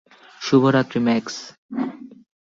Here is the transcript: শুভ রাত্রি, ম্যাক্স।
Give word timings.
শুভ 0.41 0.63
রাত্রি, 0.75 0.99
ম্যাক্স। 1.07 1.35